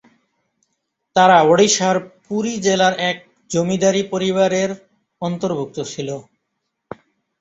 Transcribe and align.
তারা 1.15 1.37
ওড়িশার 1.43 1.97
পুরী 2.23 2.53
জেলার 2.65 2.93
এক 3.09 3.17
জমিদারী 3.51 4.01
পরিবারের 4.11 4.69
অন্তর্ভুক্ত 5.21 5.77
ছিল। 5.91 6.09